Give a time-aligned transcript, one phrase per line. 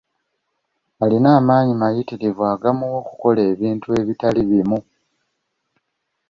[1.03, 4.79] Alina amaanyi mayitririvu agamuwaga okukola ebintu ebitali bimu.